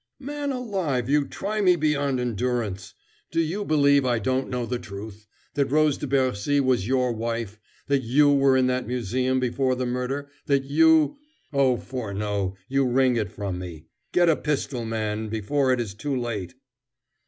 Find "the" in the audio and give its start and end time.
4.65-4.79, 9.75-9.85